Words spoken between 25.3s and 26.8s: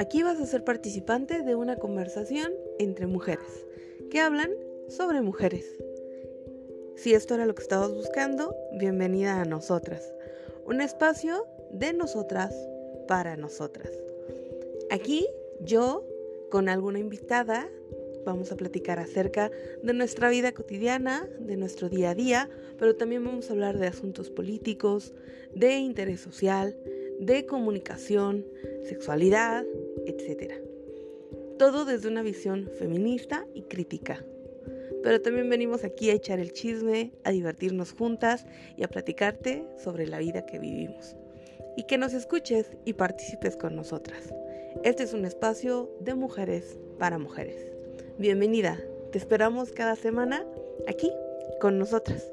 de interés social,